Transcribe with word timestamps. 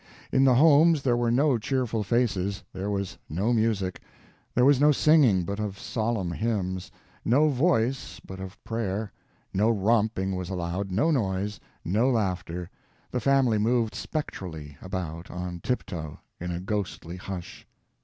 In 0.31 0.45
the 0.45 0.55
homes 0.55 1.03
there 1.03 1.15
were 1.15 1.29
no 1.29 1.59
cheerful 1.59 2.03
faces, 2.03 2.63
there 2.73 2.89
was 2.89 3.19
no 3.29 3.53
music, 3.53 4.01
there 4.55 4.65
was 4.65 4.81
no 4.81 4.91
singing 4.91 5.43
but 5.43 5.59
of 5.59 5.77
solemn 5.77 6.31
hymns, 6.31 6.89
no 7.23 7.49
voice 7.49 8.19
but 8.25 8.39
of 8.39 8.57
prayer, 8.63 9.11
no 9.53 9.69
romping 9.69 10.35
was 10.35 10.49
allowed, 10.49 10.89
no 10.91 11.11
noise, 11.11 11.59
no 11.85 12.09
laughter, 12.09 12.67
the 13.11 13.19
family 13.19 13.59
moved 13.59 13.93
spectrally 13.93 14.75
about 14.81 15.29
on 15.29 15.59
tiptoe, 15.59 16.19
in 16.39 16.49
a 16.49 16.59
ghostly 16.59 17.17
hush. 17.17 17.67